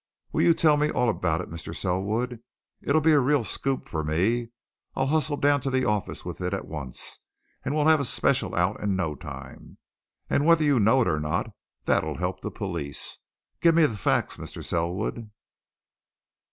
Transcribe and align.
Will 0.31 0.41
you 0.41 0.55
tell 0.55 0.77
me 0.77 0.89
all 0.89 1.11
about 1.11 1.41
it, 1.41 1.49
Mr. 1.51 1.75
Selwood? 1.75 2.39
it'll 2.81 3.01
be 3.01 3.11
a 3.11 3.19
real 3.19 3.43
scoop 3.43 3.87
for 3.87 4.03
me 4.03 4.49
I'll 4.95 5.05
hustle 5.05 5.37
down 5.37 5.61
to 5.61 5.69
the 5.69 5.85
office 5.85 6.25
with 6.25 6.41
it 6.41 6.55
at 6.55 6.65
once, 6.67 7.19
and 7.63 7.75
we'll 7.75 7.85
have 7.85 7.99
a 7.99 8.05
special 8.05 8.55
out 8.55 8.79
in 8.79 8.95
no 8.95 9.13
time. 9.13 9.77
And 10.27 10.43
whether 10.43 10.63
you 10.63 10.79
know 10.79 11.03
it 11.03 11.07
or 11.07 11.19
not, 11.19 11.51
that'll 11.85 12.17
help 12.17 12.39
the 12.41 12.49
police. 12.49 13.19
Give 13.61 13.75
me 13.75 13.85
the 13.85 13.95
facts, 13.95 14.37
Mr. 14.37 14.65
Selwood!" 14.65 15.29